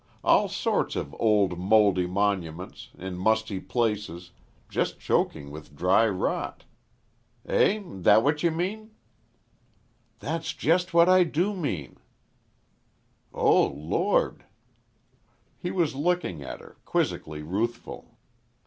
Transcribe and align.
All 0.23 0.49
sorts 0.49 0.95
of 0.95 1.15
old 1.19 1.59
mouldy 1.59 2.07
monuments, 2.07 2.89
in 2.97 3.17
musty 3.19 3.59
places, 3.59 4.31
just 4.67 4.99
choking 4.99 5.51
with 5.51 5.75
dry 5.75 6.09
rot. 6.09 6.65
Eh? 7.45 7.79
That 7.85 8.23
what 8.23 8.41
you 8.41 8.49
mean?" 8.49 8.95
"That's 10.17 10.53
just 10.53 10.91
what 10.95 11.07
I 11.07 11.23
do 11.23 11.53
mean." 11.55 11.97
"Oh 13.31 13.67
Lord?" 13.67 14.45
He 15.59 15.69
was 15.69 15.93
looking 15.93 16.41
at 16.41 16.61
her, 16.61 16.77
quizzically 16.83 17.43
ruthful. 17.43 18.17